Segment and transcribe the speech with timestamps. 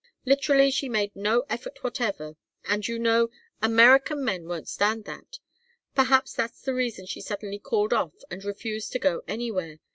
[0.25, 3.29] Literally she made no effort whatever, and, you know,
[3.61, 5.37] American men won't stand that.
[5.93, 9.77] Perhaps that's the reason she suddenly called off and refused to go anywhere.